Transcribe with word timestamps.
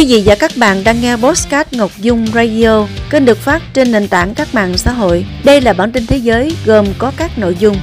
Quý 0.00 0.06
vị 0.06 0.22
và 0.26 0.34
các 0.34 0.50
bạn 0.56 0.84
đang 0.84 1.00
nghe 1.00 1.16
Postcard 1.16 1.74
Ngọc 1.74 1.90
Dung 1.98 2.26
Radio, 2.34 2.86
kênh 3.10 3.24
được 3.24 3.38
phát 3.38 3.62
trên 3.74 3.92
nền 3.92 4.08
tảng 4.08 4.34
các 4.34 4.54
mạng 4.54 4.78
xã 4.78 4.92
hội. 4.92 5.26
Đây 5.44 5.60
là 5.60 5.72
bản 5.72 5.92
tin 5.92 6.06
thế 6.06 6.16
giới 6.16 6.56
gồm 6.66 6.86
có 6.98 7.12
các 7.16 7.38
nội 7.38 7.56
dung. 7.58 7.76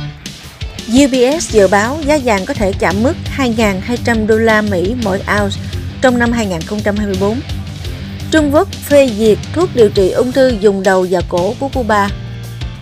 UBS 0.88 1.52
dự 1.52 1.68
báo 1.68 1.98
giá 2.06 2.20
vàng 2.24 2.46
có 2.46 2.54
thể 2.54 2.74
chạm 2.80 3.04
mức 3.04 3.14
2.200 3.38 4.28
đô 4.28 4.38
la 4.38 4.62
Mỹ 4.62 4.96
mỗi 5.04 5.22
ounce 5.42 5.58
trong 6.02 6.20
năm 6.20 6.32
2024. 6.32 7.40
Trung 8.32 8.50
Quốc 8.54 8.68
phê 8.72 9.10
duyệt 9.18 9.38
thuốc 9.54 9.70
điều 9.76 9.90
trị 9.90 10.10
ung 10.10 10.32
thư 10.32 10.54
dùng 10.60 10.84
đầu 10.84 11.08
và 11.10 11.22
cổ 11.30 11.54
của 11.60 11.70
Cuba. 11.74 12.10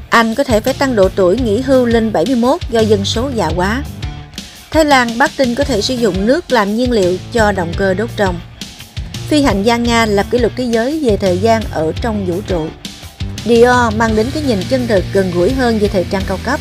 Anh 0.09 0.35
có 0.35 0.43
thể 0.43 0.59
phải 0.59 0.73
tăng 0.73 0.95
độ 0.95 1.09
tuổi 1.15 1.37
nghỉ 1.37 1.61
hưu 1.61 1.85
lên 1.85 2.11
71 2.11 2.61
do 2.69 2.79
dân 2.79 3.05
số 3.05 3.29
già 3.35 3.49
quá. 3.55 3.83
Thái 4.71 4.85
Lan 4.85 5.17
bắt 5.17 5.31
tin 5.37 5.55
có 5.55 5.63
thể 5.63 5.81
sử 5.81 5.95
dụng 5.95 6.25
nước 6.25 6.51
làm 6.51 6.75
nhiên 6.75 6.91
liệu 6.91 7.17
cho 7.31 7.51
động 7.51 7.73
cơ 7.77 7.93
đốt 7.93 8.09
trồng. 8.17 8.39
Phi 9.27 9.41
hành 9.41 9.63
gia 9.63 9.77
Nga 9.77 10.05
lập 10.05 10.25
kỷ 10.31 10.37
lục 10.37 10.51
thế 10.55 10.63
giới 10.63 10.99
về 11.03 11.17
thời 11.17 11.37
gian 11.37 11.61
ở 11.71 11.91
trong 12.01 12.25
vũ 12.25 12.41
trụ. 12.47 12.67
Dior 13.45 13.95
mang 13.97 14.15
đến 14.15 14.27
cái 14.33 14.43
nhìn 14.43 14.59
chân 14.69 14.87
thực 14.87 15.03
gần 15.13 15.31
gũi 15.35 15.53
hơn 15.53 15.79
về 15.79 15.87
thời 15.87 16.05
trang 16.11 16.23
cao 16.27 16.39
cấp. 16.43 16.59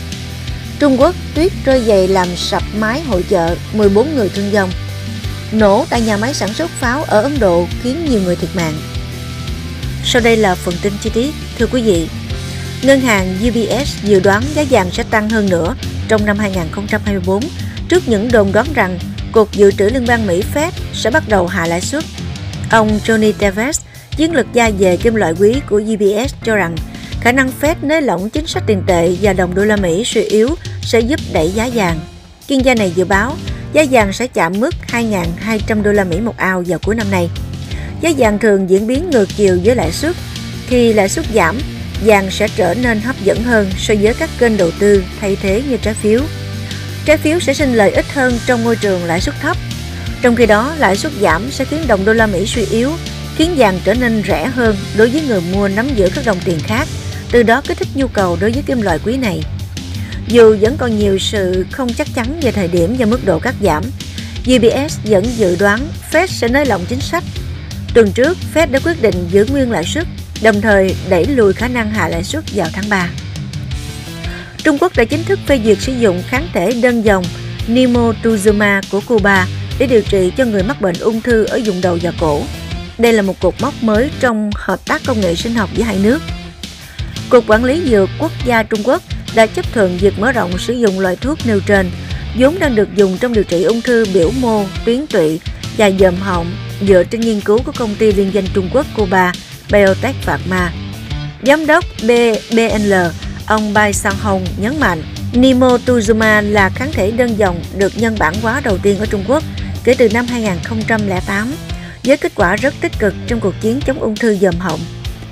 Trung 0.79 1.01
Quốc 1.01 1.15
tuyết 1.35 1.53
rơi 1.65 1.81
dày 1.87 2.09
làm 2.09 2.29
sập 2.37 2.63
mái 2.79 3.01
hội 3.01 3.25
chợ, 3.29 3.57
14 3.73 4.15
người 4.15 4.29
thương 4.29 4.51
vong. 4.51 4.71
Nổ 5.53 5.85
tại 5.91 6.01
nhà 6.01 6.17
máy 6.17 6.35
sản 6.35 6.55
xuất 6.55 6.71
pháo 6.71 7.05
ở 7.05 7.23
Ấn 7.23 7.39
Độ 7.41 7.67
khiến 7.83 8.07
nhiều 8.11 8.21
người 8.21 8.37
thiệt 8.37 8.51
mạng. 8.57 8.75
Sau 10.05 10.23
đây 10.23 10.37
là 10.37 10.55
phần 10.55 10.75
tin 10.83 10.93
chi 11.03 11.11
tiết. 11.15 11.35
Thưa 11.59 11.67
quý 11.67 11.83
vị, 11.83 12.09
Ngân 12.83 13.01
hàng 13.01 13.37
UBS 13.49 14.05
dự 14.05 14.21
đoán 14.21 14.43
giá 14.55 14.65
vàng 14.71 14.91
sẽ 14.91 15.03
tăng 15.11 15.31
hơn 15.31 15.51
nữa 15.51 15.75
trong 16.09 16.27
năm 16.27 16.39
2024 16.39 17.43
trước 17.89 18.09
những 18.09 18.33
đồn 18.33 18.53
đoán 18.53 18.67
rằng 18.75 18.99
Cục 19.33 19.53
Dự 19.53 19.71
trữ 19.71 19.85
Liên 19.85 20.05
bang 20.07 20.27
Mỹ 20.27 20.43
Fed 20.55 20.71
sẽ 20.93 21.11
bắt 21.11 21.29
đầu 21.29 21.47
hạ 21.47 21.67
lãi 21.67 21.81
suất. 21.81 22.05
Ông 22.75 23.01
Johnny 23.07 23.33
Davis, 23.41 23.81
chiến 24.17 24.33
lược 24.33 24.47
gia 24.53 24.71
về 24.79 24.97
kim 24.97 25.15
loại 25.15 25.33
quý 25.41 25.55
của 25.71 25.83
UBS 25.95 26.35
cho 26.45 26.57
rằng 26.57 26.77
khả 27.21 27.33
năng 27.33 27.51
Fed 27.61 27.75
nới 27.83 28.03
lỏng 28.03 28.31
chính 28.31 28.47
sách 28.47 28.63
tiền 28.67 28.83
tệ 28.87 29.17
và 29.21 29.33
đồng 29.33 29.55
đô 29.55 29.65
la 29.65 29.77
Mỹ 29.77 30.05
suy 30.05 30.23
yếu 30.23 30.49
sẽ 30.83 31.01
giúp 31.01 31.21
đẩy 31.33 31.51
giá 31.51 31.69
vàng. 31.75 32.01
Chuyên 32.49 32.59
gia 32.59 32.75
này 32.75 32.93
dự 32.97 33.05
báo 33.05 33.37
giá 33.73 33.85
vàng 33.91 34.13
sẽ 34.13 34.27
chạm 34.27 34.61
mức 34.61 34.75
2.200 34.93 35.83
đô 35.83 35.93
la 35.93 36.05
Mỹ 36.05 36.21
một 36.21 36.37
ao 36.37 36.65
vào 36.67 36.79
cuối 36.79 36.95
năm 36.95 37.11
nay. 37.11 37.31
Giá 38.01 38.11
vàng 38.19 38.39
thường 38.39 38.71
diễn 38.71 38.87
biến 38.87 39.11
ngược 39.11 39.29
chiều 39.37 39.59
với 39.65 39.77
lãi 39.77 39.93
suất. 39.93 40.17
Khi 40.67 40.93
lãi 40.93 41.09
suất 41.09 41.25
giảm, 41.35 41.59
vàng 42.05 42.31
sẽ 42.31 42.49
trở 42.57 42.75
nên 42.75 43.01
hấp 43.01 43.17
dẫn 43.25 43.43
hơn 43.43 43.71
so 43.79 43.95
với 44.01 44.15
các 44.15 44.31
kênh 44.39 44.57
đầu 44.57 44.71
tư 44.79 45.05
thay 45.21 45.37
thế 45.43 45.63
như 45.69 45.77
trái 45.77 45.95
phiếu. 45.95 46.21
Trái 47.05 47.17
phiếu 47.17 47.41
sẽ 47.41 47.55
sinh 47.55 47.75
lợi 47.75 47.91
ích 47.91 48.07
hơn 48.15 48.39
trong 48.47 48.65
môi 48.65 48.77
trường 48.77 49.05
lãi 49.05 49.21
suất 49.21 49.35
thấp. 49.41 49.57
Trong 50.25 50.37
khi 50.37 50.47
đó, 50.47 50.75
lãi 50.79 50.97
suất 50.97 51.13
giảm 51.21 51.51
sẽ 51.51 51.65
khiến 51.65 51.81
đồng 51.87 52.05
đô 52.05 52.13
la 52.13 52.27
Mỹ 52.27 52.47
suy 52.47 52.65
yếu, 52.65 52.91
khiến 53.37 53.55
vàng 53.57 53.81
trở 53.85 53.95
nên 53.95 54.23
rẻ 54.29 54.47
hơn 54.47 54.77
đối 54.97 55.09
với 55.09 55.23
người 55.29 55.41
mua 55.53 55.69
nắm 55.69 55.89
giữ 55.95 56.09
các 56.15 56.27
đồng 56.27 56.39
tiền 56.45 56.59
khác, 56.59 56.89
từ 57.33 57.43
đó 57.43 57.63
kích 57.69 57.79
thích 57.79 57.89
nhu 57.95 58.09
cầu 58.09 58.39
đối 58.41 58.51
với 58.51 58.63
kim 58.63 58.83
loại 58.83 58.99
quý 59.05 59.17
này. 59.17 59.43
Dù 60.29 60.57
vẫn 60.61 60.77
còn 60.77 60.99
nhiều 60.99 61.19
sự 61.19 61.67
không 61.73 61.93
chắc 61.93 62.07
chắn 62.15 62.41
về 62.43 62.53
thời 62.53 62.69
điểm 62.69 62.97
và 62.99 63.07
mức 63.07 63.25
độ 63.25 63.39
cắt 63.39 63.55
giảm, 63.63 63.83
UBS 64.41 64.99
vẫn 65.05 65.25
dự 65.37 65.57
đoán 65.61 65.89
Fed 66.13 66.27
sẽ 66.27 66.49
nới 66.49 66.67
lỏng 66.67 66.85
chính 66.89 67.01
sách. 67.01 67.25
Tuần 67.95 68.13
trước, 68.13 68.39
Fed 68.55 68.71
đã 68.71 68.79
quyết 68.85 69.03
định 69.03 69.29
giữ 69.31 69.47
nguyên 69.51 69.71
lãi 69.71 69.85
suất, 69.85 70.07
đồng 70.43 70.61
thời 70.61 70.97
đẩy 71.09 71.27
lùi 71.27 71.53
khả 71.53 71.69
năng 71.69 71.91
hạ 71.91 72.09
lãi 72.09 72.25
suất 72.25 72.45
vào 72.55 72.69
tháng 72.73 72.89
3. 72.89 73.09
Trung 74.65 74.79
Quốc 74.81 74.97
đã 74.97 75.05
chính 75.05 75.25
thức 75.25 75.39
phê 75.47 75.61
duyệt 75.65 75.79
sử 75.81 75.93
dụng 75.93 76.23
kháng 76.29 76.49
thể 76.53 76.73
đơn 76.83 77.03
dòng 77.03 77.25
Nimotuzumab 77.69 78.83
của 78.91 79.01
Cuba 79.01 79.47
để 79.79 79.87
điều 79.87 80.03
trị 80.03 80.33
cho 80.37 80.45
người 80.45 80.63
mắc 80.63 80.81
bệnh 80.81 80.95
ung 81.01 81.21
thư 81.21 81.45
ở 81.45 81.61
vùng 81.65 81.81
đầu 81.81 81.99
và 82.03 82.13
cổ. 82.21 82.43
Đây 82.99 83.13
là 83.13 83.23
một 83.23 83.41
cột 83.41 83.55
mốc 83.61 83.75
mới 83.83 84.11
trong 84.21 84.51
hợp 84.55 84.87
tác 84.87 85.03
công 85.07 85.21
nghệ 85.21 85.35
sinh 85.35 85.55
học 85.55 85.71
giữa 85.75 85.83
hai 85.83 85.99
nước. 86.03 86.23
Cục 87.31 87.45
Quản 87.47 87.65
lý 87.65 87.83
Dược 87.91 88.11
Quốc 88.19 88.33
gia 88.45 88.63
Trung 88.63 88.81
Quốc 88.85 89.03
đã 89.35 89.47
chấp 89.47 89.73
thuận 89.73 89.99
việc 89.99 90.19
mở 90.19 90.33
rộng 90.33 90.59
sử 90.59 90.73
dụng 90.73 91.01
loại 91.01 91.17
thuốc 91.17 91.39
nêu 91.47 91.61
trên, 91.67 91.91
vốn 92.39 92.59
đang 92.59 92.75
được 92.75 92.89
dùng 92.97 93.19
trong 93.21 93.33
điều 93.33 93.45
trị 93.45 93.63
ung 93.63 93.81
thư 93.81 94.05
biểu 94.15 94.31
mô, 94.41 94.65
tuyến 94.85 95.07
tụy 95.07 95.41
và 95.77 95.91
dòm 96.01 96.17
họng 96.17 96.57
dựa 96.89 97.05
trên 97.05 97.21
nghiên 97.21 97.41
cứu 97.41 97.59
của 97.65 97.73
công 97.77 97.95
ty 97.95 98.13
liên 98.13 98.31
danh 98.35 98.45
Trung 98.55 98.69
Quốc 98.73 98.87
Cuba 98.97 99.33
Biotech 99.73 100.17
Pharma. 100.23 100.73
Giám 101.47 101.67
đốc 101.67 101.85
BBL 102.03 102.95
ông 103.47 103.75
Bai 103.75 103.93
Sang 103.93 104.17
Hong 104.21 104.45
nhấn 104.61 104.81
mạnh 104.81 105.03
Nimotuzuma 105.33 106.53
là 106.53 106.71
kháng 106.75 106.93
thể 106.93 107.11
đơn 107.11 107.39
dòng 107.39 107.61
được 107.79 107.93
nhân 107.97 108.17
bản 108.19 108.35
hóa 108.43 108.61
đầu 108.65 108.79
tiên 108.83 108.99
ở 108.99 109.07
Trung 109.07 109.25
Quốc 109.29 109.43
kể 109.85 109.95
từ 109.99 110.09
năm 110.09 110.27
2008 110.27 111.55
với 112.05 112.17
kết 112.17 112.33
quả 112.35 112.57
rất 112.57 112.75
tích 112.81 112.93
cực 112.99 113.15
trong 113.27 113.41
cuộc 113.41 113.55
chiến 113.61 113.81
chống 113.87 114.01
ung 114.01 114.17
thư 114.17 114.37
dòm 114.37 114.55
họng. 114.55 114.81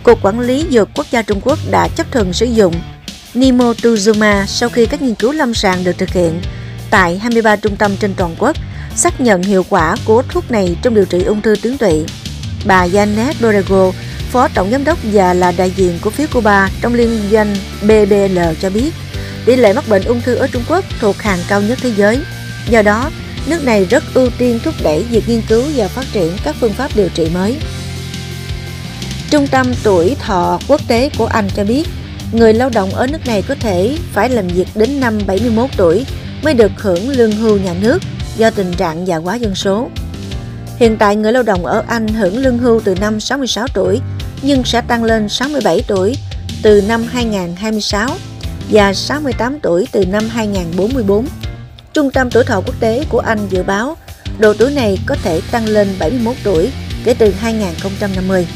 Cục 0.03 0.23
Quản 0.23 0.41
lý 0.41 0.67
Dược 0.71 0.89
Quốc 0.95 1.07
gia 1.11 1.23
Trung 1.23 1.41
Quốc 1.45 1.59
đã 1.71 1.89
chấp 1.89 2.13
thuận 2.13 2.33
sử 2.33 2.47
dụng 2.47 2.75
Nimotuzumab 3.35 4.47
sau 4.47 4.69
khi 4.69 4.87
các 4.87 5.03
nghiên 5.03 5.15
cứu 5.15 5.33
lâm 5.33 5.55
sàng 5.55 5.85
được 5.85 5.99
thực 5.99 6.11
hiện 6.11 6.41
tại 6.91 7.19
23 7.19 7.57
trung 7.57 7.77
tâm 7.77 7.97
trên 7.97 8.15
toàn 8.15 8.35
quốc 8.39 8.57
xác 8.97 9.21
nhận 9.21 9.43
hiệu 9.43 9.65
quả 9.69 9.97
của 10.05 10.23
thuốc 10.29 10.51
này 10.51 10.77
trong 10.83 10.95
điều 10.95 11.05
trị 11.05 11.23
ung 11.23 11.43
thư 11.43 11.57
tuyến 11.63 11.79
tụy. 11.79 12.05
Bà 12.65 12.87
Janet 12.87 13.35
Borrego, 13.41 13.93
Phó 14.31 14.49
Tổng 14.49 14.71
Giám 14.71 14.85
đốc 14.85 14.99
và 15.03 15.35
là 15.35 15.53
đại 15.57 15.71
diện 15.71 15.99
của 16.03 16.11
phía 16.11 16.27
Cuba 16.27 16.69
trong 16.81 16.95
liên 16.95 17.21
doanh 17.31 17.57
BBL 17.83 18.39
cho 18.61 18.71
biết, 18.71 18.91
tỷ 19.45 19.57
lệ 19.57 19.73
mắc 19.73 19.89
bệnh 19.89 20.05
ung 20.05 20.21
thư 20.21 20.35
ở 20.35 20.47
Trung 20.47 20.63
Quốc 20.69 20.85
thuộc 21.01 21.19
hàng 21.19 21.39
cao 21.49 21.63
nhất 21.63 21.79
thế 21.83 21.93
giới. 21.97 22.21
Do 22.69 22.83
đó, 22.83 23.11
nước 23.47 23.65
này 23.65 23.85
rất 23.85 24.05
ưu 24.15 24.29
tiên 24.39 24.59
thúc 24.65 24.75
đẩy 24.83 25.03
việc 25.03 25.29
nghiên 25.29 25.43
cứu 25.49 25.65
và 25.77 25.89
phát 25.89 26.05
triển 26.13 26.33
các 26.45 26.57
phương 26.61 26.73
pháp 26.73 26.91
điều 26.95 27.09
trị 27.09 27.29
mới. 27.35 27.57
Trung 29.31 29.47
tâm 29.47 29.67
tuổi 29.83 30.17
thọ 30.21 30.59
quốc 30.69 30.81
tế 30.89 31.11
của 31.19 31.27
Anh 31.27 31.49
cho 31.57 31.65
biết, 31.65 31.89
người 32.33 32.55
lao 32.55 32.71
động 32.75 32.91
ở 32.91 33.07
nước 33.07 33.27
này 33.27 33.43
có 33.49 33.55
thể 33.55 33.99
phải 34.13 34.29
làm 34.29 34.49
việc 34.49 34.69
đến 34.75 35.01
năm 35.01 35.19
71 35.27 35.71
tuổi 35.77 36.07
mới 36.43 36.55
được 36.55 36.73
hưởng 36.77 37.09
lương 37.09 37.33
hưu 37.33 37.59
nhà 37.59 37.75
nước 37.81 37.99
do 38.37 38.51
tình 38.51 38.73
trạng 38.73 39.07
già 39.07 39.17
hóa 39.17 39.35
dân 39.35 39.55
số. 39.55 39.89
Hiện 40.77 40.97
tại 40.97 41.17
người 41.17 41.33
lao 41.33 41.43
động 41.43 41.67
ở 41.67 41.85
Anh 41.89 42.09
hưởng 42.09 42.39
lương 42.39 42.59
hưu 42.59 42.81
từ 42.85 42.95
năm 42.95 43.21
66 43.21 43.67
tuổi 43.75 44.01
nhưng 44.43 44.65
sẽ 44.65 44.81
tăng 44.81 45.05
lên 45.05 45.29
67 45.29 45.85
tuổi 45.87 46.17
từ 46.63 46.83
năm 46.89 47.05
2026 47.13 48.09
và 48.71 48.95
68 48.95 49.61
tuổi 49.61 49.87
từ 49.93 50.05
năm 50.07 50.29
2044. 50.29 51.27
Trung 51.95 52.11
tâm 52.11 52.31
tuổi 52.31 52.45
thọ 52.45 52.61
quốc 52.67 52.81
tế 52.81 53.05
của 53.09 53.19
Anh 53.19 53.49
dự 53.51 53.63
báo 53.63 53.97
độ 54.39 54.55
tuổi 54.59 54.71
này 54.71 54.99
có 55.07 55.17
thể 55.23 55.41
tăng 55.51 55.69
lên 55.69 55.89
71 55.99 56.37
tuổi 56.45 56.71
kể 57.05 57.15
từ 57.15 57.31
2050. 57.31 58.47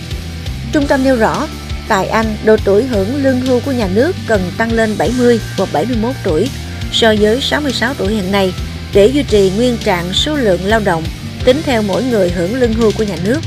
Trung 0.72 0.86
tâm 0.86 1.04
nêu 1.04 1.16
rõ, 1.16 1.48
tại 1.88 2.08
Anh, 2.08 2.36
độ 2.44 2.56
tuổi 2.64 2.84
hưởng 2.84 3.22
lương 3.22 3.40
hưu 3.40 3.60
của 3.60 3.72
nhà 3.72 3.88
nước 3.94 4.16
cần 4.26 4.52
tăng 4.58 4.72
lên 4.72 4.94
70 4.98 5.40
hoặc 5.56 5.68
71 5.72 6.14
tuổi 6.24 6.50
so 6.92 7.14
với 7.20 7.40
66 7.40 7.94
tuổi 7.94 8.14
hiện 8.14 8.32
nay 8.32 8.54
để 8.94 9.06
duy 9.06 9.22
trì 9.22 9.52
nguyên 9.56 9.76
trạng 9.78 10.12
số 10.12 10.36
lượng 10.36 10.60
lao 10.64 10.80
động 10.84 11.04
tính 11.44 11.62
theo 11.64 11.82
mỗi 11.82 12.04
người 12.04 12.30
hưởng 12.30 12.54
lương 12.54 12.72
hưu 12.72 12.92
của 12.98 13.04
nhà 13.04 13.16
nước. 13.24 13.40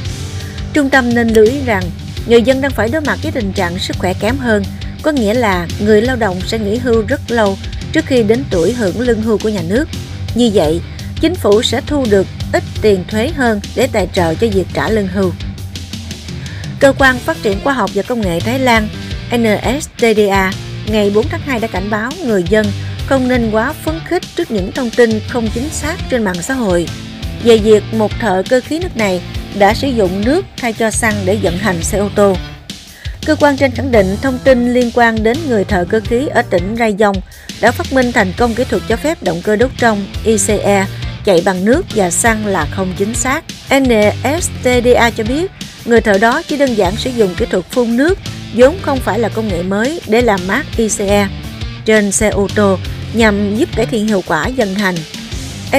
Trung 0.74 0.90
tâm 0.90 1.14
nên 1.14 1.28
lưu 1.28 1.46
ý 1.46 1.62
rằng 1.66 1.84
người 2.28 2.42
dân 2.42 2.62
đang 2.62 2.72
phải 2.72 2.90
đối 2.90 3.02
mặt 3.02 3.20
với 3.24 3.32
tình 3.32 3.54
trạng 3.54 3.80
sức 3.80 3.96
khỏe 4.00 4.14
kém 4.14 4.38
hơn, 4.38 4.64
có 5.04 5.12
nghĩa 5.12 5.34
là 5.34 5.68
người 5.80 6.02
lao 6.02 6.16
động 6.16 6.42
sẽ 6.46 6.60
nghỉ 6.60 6.78
hưu 6.78 7.02
rất 7.08 7.32
lâu 7.32 7.58
trước 7.94 8.06
khi 8.06 8.24
đến 8.24 8.44
tuổi 8.52 8.74
hưởng 8.74 9.00
lương 9.00 9.22
hưu 9.22 9.38
của 9.38 9.50
nhà 9.50 9.62
nước. 9.68 9.86
Như 10.36 10.52
vậy, 10.54 10.82
chính 11.22 11.36
phủ 11.36 11.62
sẽ 11.62 11.82
thu 11.88 12.06
được 12.10 12.28
ít 12.54 12.64
tiền 12.82 13.04
thuế 13.08 13.32
hơn 13.36 13.62
để 13.76 13.88
tài 13.88 14.08
trợ 14.14 14.34
cho 14.36 14.48
việc 14.48 14.68
trả 14.74 14.90
lương 14.90 15.08
hưu. 15.08 15.32
Cơ 16.80 16.94
quan 16.98 17.20
Phát 17.20 17.38
triển 17.44 17.60
Khoa 17.64 17.74
học 17.74 17.90
và 17.94 18.02
Công 18.02 18.22
nghệ 18.22 18.40
Thái 18.40 18.60
Lan 18.60 18.88
NSTDA 19.36 20.52
ngày 20.88 21.12
4 21.16 21.28
tháng 21.30 21.42
2 21.42 21.60
đã 21.60 21.68
cảnh 21.68 21.90
báo 21.90 22.12
người 22.26 22.44
dân 22.50 22.66
không 23.08 23.28
nên 23.28 23.52
quá 23.52 23.74
phấn 23.74 24.00
khích 24.08 24.24
trước 24.36 24.52
những 24.52 24.72
thông 24.72 24.90
tin 24.90 25.20
không 25.30 25.50
chính 25.54 25.70
xác 25.70 25.96
trên 26.10 26.24
mạng 26.24 26.42
xã 26.42 26.54
hội 26.54 26.88
về 27.44 27.58
việc 27.58 27.84
một 27.94 28.12
thợ 28.20 28.44
cơ 28.50 28.62
khí 28.62 28.80
nước 28.80 28.98
này 28.98 29.22
đã 29.60 29.74
sử 29.74 29.88
dụng 29.88 30.22
nước 30.26 30.46
thay 30.58 30.74
cho 30.74 30.92
xăng 30.92 31.14
để 31.26 31.38
vận 31.42 31.58
hành 31.58 31.84
xe 31.84 31.98
ô 31.98 32.10
tô. 32.16 32.36
Cơ 33.26 33.36
quan 33.36 33.58
trên 33.58 33.72
khẳng 33.72 33.92
định 33.92 34.18
thông 34.22 34.40
tin 34.44 34.74
liên 34.74 34.92
quan 34.94 35.24
đến 35.24 35.38
người 35.48 35.64
thợ 35.64 35.86
cơ 35.90 36.00
khí 36.00 36.28
ở 36.28 36.42
tỉnh 36.42 36.76
Rai 36.80 36.96
Dông 37.00 37.16
đã 37.62 37.72
phát 37.72 37.94
minh 37.94 38.12
thành 38.12 38.34
công 38.38 38.56
kỹ 38.56 38.64
thuật 38.64 38.82
cho 38.90 38.96
phép 38.96 39.24
động 39.24 39.42
cơ 39.44 39.56
đốt 39.56 39.72
trong 39.78 40.06
ICE 40.24 40.86
chạy 41.26 41.42
bằng 41.46 41.66
nước 41.66 41.86
và 41.96 42.12
xăng 42.12 42.46
là 42.48 42.68
không 42.72 42.94
chính 42.98 43.14
xác. 43.14 43.44
NSTDA 43.80 45.10
cho 45.10 45.24
biết 45.24 45.52
người 45.86 46.02
thợ 46.02 46.18
đó 46.18 46.42
chỉ 46.48 46.58
đơn 46.58 46.76
giản 46.76 46.96
sử 46.96 47.10
dụng 47.10 47.36
kỹ 47.38 47.46
thuật 47.46 47.66
phun 47.72 47.98
nước 47.98 48.20
vốn 48.54 48.78
không 48.82 49.00
phải 49.00 49.20
là 49.20 49.30
công 49.30 49.48
nghệ 49.48 49.64
mới 49.64 50.02
để 50.08 50.22
làm 50.22 50.40
mát 50.48 50.66
ICE 50.78 51.28
trên 51.86 52.12
xe 52.12 52.30
ô 52.30 52.48
tô 52.56 52.78
nhằm 53.14 53.56
giúp 53.56 53.70
cải 53.76 53.86
thiện 53.86 54.08
hiệu 54.08 54.24
quả 54.28 54.50
vận 54.58 54.76
hành. 54.76 54.96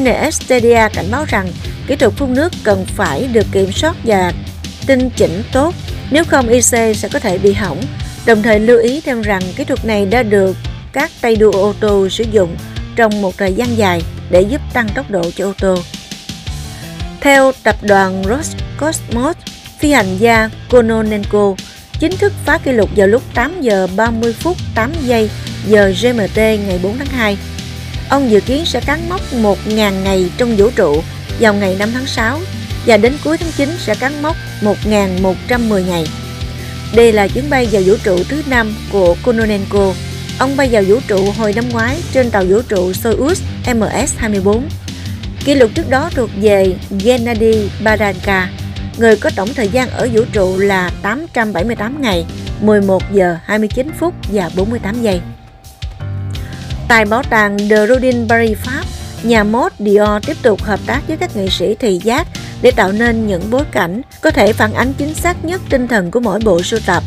NSTDA 0.00 0.88
cảnh 0.88 1.06
báo 1.10 1.24
rằng 1.28 1.52
kỹ 1.86 1.96
thuật 1.96 2.12
phun 2.12 2.34
nước 2.34 2.52
cần 2.64 2.86
phải 2.86 3.28
được 3.32 3.46
kiểm 3.52 3.72
soát 3.72 3.96
và 4.04 4.32
tinh 4.86 5.10
chỉnh 5.16 5.42
tốt, 5.52 5.74
nếu 6.10 6.24
không 6.24 6.48
IC 6.48 6.96
sẽ 6.96 7.08
có 7.12 7.18
thể 7.18 7.38
bị 7.38 7.52
hỏng. 7.52 7.80
Đồng 8.26 8.42
thời 8.42 8.58
lưu 8.58 8.78
ý 8.78 9.00
thêm 9.00 9.22
rằng 9.22 9.42
kỹ 9.56 9.64
thuật 9.64 9.84
này 9.84 10.06
đã 10.06 10.22
được 10.22 10.56
các 10.92 11.10
tay 11.20 11.36
đua 11.36 11.52
ô 11.52 11.74
tô 11.80 12.08
sử 12.08 12.24
dụng 12.32 12.56
trong 12.96 13.22
một 13.22 13.38
thời 13.38 13.52
gian 13.52 13.76
dài 13.76 14.02
để 14.30 14.40
giúp 14.40 14.60
tăng 14.72 14.88
tốc 14.94 15.10
độ 15.10 15.22
cho 15.36 15.46
ô 15.46 15.52
tô. 15.60 15.76
Theo 17.20 17.52
tập 17.62 17.76
đoàn 17.82 18.22
Roscosmos, 18.24 19.36
phi 19.78 19.92
hành 19.92 20.18
gia 20.18 20.50
Kononenko 20.68 21.54
chính 22.00 22.16
thức 22.16 22.32
phá 22.44 22.58
kỷ 22.58 22.72
lục 22.72 22.90
vào 22.96 23.06
lúc 23.06 23.22
8 23.34 23.60
giờ 23.60 23.88
30 23.96 24.32
phút 24.32 24.56
8 24.74 24.92
giây 25.02 25.30
giờ 25.66 25.92
GMT 26.02 26.36
ngày 26.36 26.80
4 26.82 26.98
tháng 26.98 27.06
2. 27.06 27.38
Ông 28.08 28.30
dự 28.30 28.40
kiến 28.40 28.64
sẽ 28.66 28.80
cán 28.80 29.08
mốc 29.08 29.20
1.000 29.32 30.02
ngày 30.02 30.30
trong 30.36 30.56
vũ 30.56 30.70
trụ 30.76 31.02
vào 31.40 31.54
ngày 31.54 31.76
5 31.78 31.90
tháng 31.94 32.06
6 32.06 32.40
và 32.86 32.96
đến 32.96 33.12
cuối 33.24 33.38
tháng 33.38 33.50
9 33.56 33.68
sẽ 33.78 33.94
cán 33.94 34.22
mốc 34.22 34.36
1.110 34.62 35.86
ngày. 35.86 36.06
Đây 36.94 37.12
là 37.12 37.28
chuyến 37.28 37.50
bay 37.50 37.68
vào 37.72 37.82
vũ 37.86 37.94
trụ 38.04 38.18
thứ 38.28 38.42
năm 38.46 38.74
của 38.92 39.16
Kononenko. 39.22 39.92
Ông 40.40 40.56
bay 40.56 40.68
vào 40.72 40.82
vũ 40.86 41.00
trụ 41.06 41.32
hồi 41.38 41.52
năm 41.52 41.68
ngoái 41.68 42.02
trên 42.12 42.30
tàu 42.30 42.44
vũ 42.48 42.62
trụ 42.68 42.92
Soyuz 42.92 43.34
MS-24. 43.64 44.60
Kỷ 45.44 45.54
lục 45.54 45.70
trước 45.74 45.90
đó 45.90 46.10
thuộc 46.14 46.30
về 46.40 46.74
Gennady 47.04 47.68
Baranka, 47.84 48.50
người 48.98 49.16
có 49.16 49.30
tổng 49.36 49.48
thời 49.54 49.68
gian 49.68 49.90
ở 49.90 50.08
vũ 50.12 50.22
trụ 50.32 50.58
là 50.58 50.90
878 51.02 52.02
ngày, 52.02 52.26
11 52.60 53.02
giờ 53.12 53.36
29 53.44 53.90
phút 53.98 54.14
và 54.32 54.50
48 54.56 55.02
giây. 55.02 55.20
Tại 56.88 57.04
bảo 57.04 57.22
tàng 57.22 57.58
The 57.58 57.86
Rodin 57.86 58.28
Paris 58.28 58.58
Pháp, 58.58 58.84
nhà 59.22 59.44
mốt 59.44 59.72
Dior 59.78 60.26
tiếp 60.26 60.36
tục 60.42 60.62
hợp 60.62 60.80
tác 60.86 61.00
với 61.08 61.16
các 61.16 61.36
nghệ 61.36 61.48
sĩ 61.48 61.74
thị 61.74 62.00
giác 62.02 62.26
để 62.62 62.70
tạo 62.70 62.92
nên 62.92 63.26
những 63.26 63.50
bối 63.50 63.64
cảnh 63.72 64.02
có 64.20 64.30
thể 64.30 64.52
phản 64.52 64.74
ánh 64.74 64.92
chính 64.98 65.14
xác 65.14 65.44
nhất 65.44 65.60
tinh 65.70 65.88
thần 65.88 66.10
của 66.10 66.20
mỗi 66.20 66.40
bộ 66.44 66.62
sưu 66.62 66.80
tập. 66.86 67.02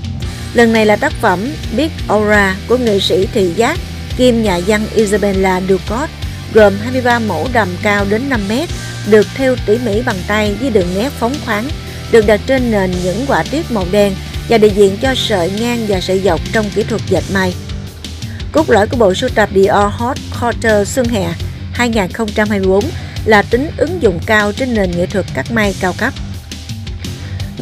Lần 0.53 0.73
này 0.73 0.85
là 0.85 0.95
tác 0.95 1.13
phẩm 1.13 1.39
Big 1.77 1.89
Aura 2.07 2.55
của 2.67 2.77
nghệ 2.77 2.99
sĩ 2.99 3.27
thị 3.33 3.51
giác 3.55 3.77
kim 4.17 4.43
nhà 4.43 4.59
văn 4.67 4.85
Isabella 4.95 5.61
Ducot 5.69 6.09
gồm 6.53 6.73
23 6.81 7.19
mẫu 7.19 7.47
đầm 7.53 7.67
cao 7.83 8.05
đến 8.09 8.29
5 8.29 8.47
mét, 8.49 8.69
được 9.09 9.27
thêu 9.35 9.55
tỉ 9.65 9.77
mỉ 9.85 10.01
bằng 10.01 10.17
tay 10.27 10.55
với 10.59 10.69
đường 10.69 10.87
nét 10.95 11.09
phóng 11.19 11.33
khoáng, 11.45 11.67
được 12.11 12.27
đặt 12.27 12.41
trên 12.47 12.71
nền 12.71 12.91
những 13.03 13.25
quả 13.27 13.43
tiết 13.51 13.71
màu 13.71 13.85
đen 13.91 14.13
và 14.49 14.57
đại 14.57 14.71
diện 14.71 14.97
cho 15.01 15.15
sợi 15.15 15.51
ngang 15.59 15.85
và 15.87 16.01
sợi 16.01 16.19
dọc 16.19 16.39
trong 16.53 16.65
kỹ 16.75 16.83
thuật 16.83 17.01
dệt 17.09 17.23
may. 17.33 17.53
Cốt 18.51 18.69
lõi 18.69 18.87
của 18.87 18.97
bộ 18.97 19.13
sưu 19.13 19.29
tập 19.35 19.49
Dior 19.55 19.91
Hot 19.91 20.17
Quarter 20.39 20.87
Xuân 20.87 21.07
Hè 21.07 21.33
2024 21.73 22.85
là 23.25 23.41
tính 23.41 23.69
ứng 23.77 24.01
dụng 24.01 24.19
cao 24.25 24.51
trên 24.51 24.73
nền 24.73 24.91
nghệ 24.91 25.05
thuật 25.05 25.25
cắt 25.33 25.51
may 25.51 25.75
cao 25.81 25.93
cấp. 25.97 26.13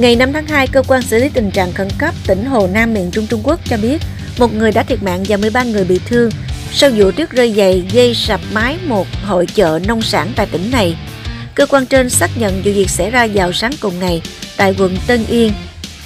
Ngày 0.01 0.15
5 0.15 0.33
tháng 0.33 0.48
2, 0.48 0.68
cơ 0.68 0.83
quan 0.88 1.01
xử 1.01 1.18
lý 1.18 1.30
tình 1.30 1.51
trạng 1.51 1.74
khẩn 1.74 1.88
cấp 1.98 2.15
tỉnh 2.27 2.45
Hồ 2.45 2.68
Nam 2.74 2.94
miền 2.94 3.12
Trung 3.12 3.27
Trung 3.27 3.42
Quốc 3.44 3.59
cho 3.65 3.77
biết 3.77 4.01
một 4.38 4.53
người 4.53 4.71
đã 4.71 4.83
thiệt 4.83 5.03
mạng 5.03 5.24
và 5.27 5.38
13 5.38 5.63
người 5.63 5.83
bị 5.83 6.00
thương 6.06 6.30
sau 6.71 6.89
vụ 6.95 7.12
tuyết 7.12 7.30
rơi 7.30 7.53
dày 7.57 7.83
gây 7.94 8.15
sập 8.15 8.42
mái 8.51 8.77
một 8.86 9.07
hội 9.25 9.45
chợ 9.45 9.80
nông 9.88 10.01
sản 10.01 10.31
tại 10.36 10.45
tỉnh 10.51 10.71
này. 10.71 10.98
Cơ 11.56 11.65
quan 11.65 11.86
trên 11.86 12.09
xác 12.09 12.30
nhận 12.38 12.53
vụ 12.53 12.71
việc 12.71 12.89
xảy 12.89 13.12
ra 13.12 13.27
vào 13.33 13.53
sáng 13.53 13.71
cùng 13.81 14.00
ngày 14.00 14.21
tại 14.57 14.75
quận 14.77 14.98
Tân 15.07 15.25
Yên. 15.25 15.53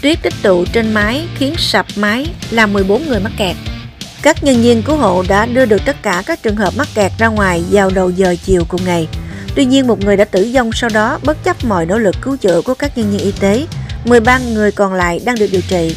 Tuyết 0.01 0.21
tích 0.21 0.33
tụ 0.41 0.65
trên 0.65 0.93
mái 0.93 1.27
khiến 1.37 1.53
sập 1.57 1.85
mái 1.95 2.25
làm 2.51 2.73
14 2.73 3.07
người 3.07 3.19
mắc 3.19 3.31
kẹt. 3.37 3.55
Các 4.21 4.43
nhân 4.43 4.61
viên 4.61 4.83
cứu 4.83 4.95
hộ 4.95 5.23
đã 5.27 5.45
đưa 5.45 5.65
được 5.65 5.81
tất 5.85 5.95
cả 6.03 6.23
các 6.25 6.43
trường 6.43 6.55
hợp 6.55 6.73
mắc 6.77 6.87
kẹt 6.95 7.11
ra 7.17 7.27
ngoài 7.27 7.63
vào 7.71 7.89
đầu 7.89 8.09
giờ 8.09 8.35
chiều 8.45 8.65
cùng 8.67 8.81
ngày. 8.85 9.07
Tuy 9.55 9.65
nhiên, 9.65 9.87
một 9.87 9.99
người 9.99 10.17
đã 10.17 10.25
tử 10.25 10.51
vong 10.53 10.71
sau 10.73 10.89
đó 10.93 11.19
bất 11.23 11.43
chấp 11.43 11.65
mọi 11.65 11.85
nỗ 11.85 11.97
lực 11.97 12.15
cứu 12.21 12.37
chữa 12.37 12.61
của 12.61 12.73
các 12.73 12.97
nhân 12.97 13.11
viên 13.11 13.19
y 13.19 13.31
tế. 13.31 13.65
13 14.05 14.39
người 14.39 14.71
còn 14.71 14.93
lại 14.93 15.21
đang 15.25 15.35
được 15.39 15.47
điều 15.51 15.61
trị. 15.67 15.95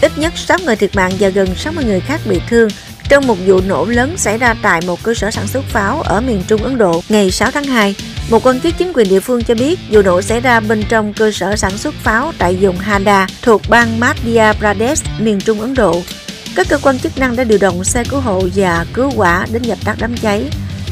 Ít 0.00 0.18
nhất 0.18 0.32
6 0.36 0.58
người 0.64 0.76
thiệt 0.76 0.96
mạng 0.96 1.12
và 1.18 1.28
gần 1.28 1.54
60 1.56 1.84
người 1.84 2.00
khác 2.00 2.20
bị 2.24 2.40
thương 2.48 2.68
trong 3.08 3.26
một 3.26 3.36
vụ 3.46 3.60
nổ 3.60 3.84
lớn 3.84 4.14
xảy 4.16 4.38
ra 4.38 4.54
tại 4.62 4.80
một 4.86 5.02
cơ 5.02 5.14
sở 5.14 5.30
sản 5.30 5.46
xuất 5.46 5.64
pháo 5.64 6.00
ở 6.00 6.20
miền 6.20 6.42
Trung 6.46 6.62
Ấn 6.62 6.78
Độ 6.78 7.02
ngày 7.08 7.30
6 7.30 7.50
tháng 7.50 7.64
2. 7.64 7.94
Một 8.30 8.46
quan 8.46 8.60
chức 8.60 8.74
chính 8.78 8.92
quyền 8.92 9.08
địa 9.08 9.20
phương 9.20 9.44
cho 9.44 9.54
biết 9.54 9.78
vụ 9.90 10.02
nổ 10.02 10.22
xảy 10.22 10.40
ra 10.40 10.60
bên 10.60 10.82
trong 10.88 11.14
cơ 11.14 11.30
sở 11.30 11.56
sản 11.56 11.78
xuất 11.78 11.94
pháo 11.94 12.32
tại 12.38 12.56
vùng 12.60 12.76
Hada 12.76 13.26
thuộc 13.42 13.62
bang 13.68 14.00
Madhya 14.00 14.52
Pradesh, 14.52 15.06
miền 15.18 15.40
Trung 15.40 15.60
Ấn 15.60 15.74
Độ. 15.74 16.02
Các 16.56 16.66
cơ 16.68 16.78
quan 16.78 16.98
chức 16.98 17.18
năng 17.18 17.36
đã 17.36 17.44
điều 17.44 17.58
động 17.58 17.84
xe 17.84 18.04
cứu 18.04 18.20
hộ 18.20 18.42
và 18.54 18.86
cứu 18.94 19.10
hỏa 19.16 19.46
đến 19.52 19.62
dập 19.62 19.78
tắt 19.84 19.96
đám 20.00 20.16
cháy 20.16 20.44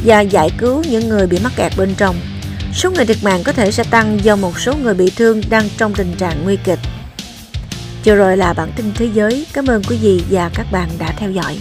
và 0.04 0.20
giải 0.20 0.50
cứu 0.58 0.82
những 0.90 1.08
người 1.08 1.26
bị 1.26 1.38
mắc 1.44 1.52
kẹt 1.56 1.72
bên 1.76 1.94
trong. 1.96 2.16
Số 2.74 2.90
người 2.90 3.06
thiệt 3.06 3.16
mạng 3.22 3.42
có 3.44 3.52
thể 3.52 3.70
sẽ 3.72 3.84
tăng 3.90 4.18
do 4.24 4.36
một 4.36 4.60
số 4.60 4.74
người 4.82 4.94
bị 4.94 5.10
thương 5.16 5.40
đang 5.50 5.68
trong 5.76 5.94
tình 5.94 6.14
trạng 6.18 6.44
nguy 6.44 6.56
kịch. 6.64 6.78
Vừa 8.04 8.14
rồi 8.14 8.36
là 8.36 8.52
bản 8.52 8.72
tin 8.76 8.86
thế 8.94 9.08
giới. 9.14 9.46
Cảm 9.52 9.66
ơn 9.66 9.82
quý 9.88 9.96
vị 10.02 10.22
và 10.30 10.50
các 10.54 10.66
bạn 10.72 10.88
đã 10.98 11.14
theo 11.18 11.30
dõi. 11.30 11.58